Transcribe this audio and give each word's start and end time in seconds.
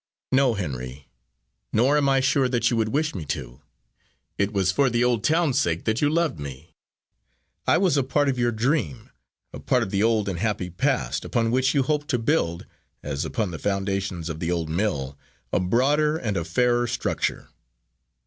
"No, 0.31 0.55
Henry, 0.55 1.09
nor 1.71 1.95
am 1.95 2.09
I 2.09 2.21
sure 2.21 2.49
that 2.49 2.71
you 2.71 2.77
would 2.77 2.89
wish 2.89 3.13
me 3.13 3.23
to. 3.25 3.61
It 4.35 4.51
was 4.51 4.71
for 4.71 4.89
the 4.89 5.03
old 5.03 5.23
town's 5.23 5.59
sake 5.59 5.85
that 5.85 6.01
you 6.01 6.09
loved 6.09 6.39
me. 6.39 6.73
I 7.67 7.77
was 7.77 7.97
a 7.97 8.03
part 8.03 8.27
of 8.27 8.39
your 8.39 8.51
dream 8.51 9.11
a 9.53 9.59
part 9.59 9.83
of 9.83 9.91
the 9.91 10.01
old 10.01 10.27
and 10.27 10.39
happy 10.39 10.71
past, 10.71 11.23
upon 11.23 11.51
which 11.51 11.75
you 11.75 11.83
hoped 11.83 12.07
to 12.07 12.17
build, 12.17 12.65
as 13.03 13.25
upon 13.25 13.51
the 13.51 13.59
foundations 13.59 14.27
of 14.27 14.39
the 14.39 14.49
old 14.49 14.69
mill, 14.69 15.19
a 15.53 15.59
broader 15.59 16.17
and 16.17 16.35
a 16.35 16.43
fairer 16.45 16.87
structure. 16.87 17.49